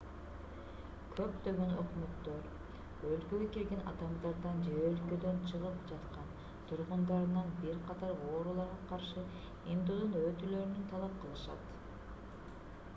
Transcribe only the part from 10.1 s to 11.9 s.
өтүүлөрүн талап кылышат